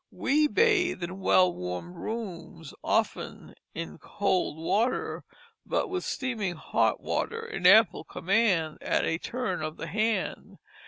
[0.09, 5.25] We bathe in well warmed rooms, often in cold water,
[5.63, 10.57] but with steaming hot water in ample command at a turn of the hand.